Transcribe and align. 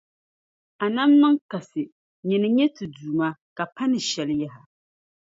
A 0.83 0.85
nam 0.95 1.11
niŋ 1.21 1.35
kasi, 1.51 1.83
nyini 2.27 2.47
n-nyɛ 2.49 2.65
ti 2.75 2.85
Duuma 2.93 3.29
ka 3.55 3.63
pa 3.75 3.83
ni 3.87 3.99
shɛli 4.09 4.35
yaha. 4.41 4.61